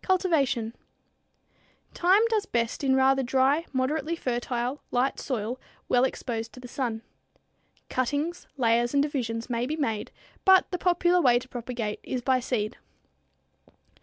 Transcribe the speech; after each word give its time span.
Cultivation. 0.00 0.74
Thyme 1.92 2.22
does 2.30 2.46
best 2.46 2.82
in 2.82 2.94
a 2.94 2.96
rather 2.96 3.22
dry, 3.22 3.66
moderately 3.70 4.16
fertile, 4.16 4.80
light 4.90 5.20
soil 5.20 5.60
well 5.90 6.04
exposed 6.04 6.54
to 6.54 6.60
the 6.60 6.66
sun. 6.66 7.02
Cuttings, 7.90 8.46
layers 8.56 8.94
and 8.94 9.02
divisions 9.02 9.50
may 9.50 9.66
be 9.66 9.76
made, 9.76 10.10
but 10.46 10.70
the 10.70 10.78
popular 10.78 11.20
way 11.20 11.38
to 11.38 11.50
propagate 11.50 12.00
is 12.02 12.22
by 12.22 12.40
seed. 12.40 12.78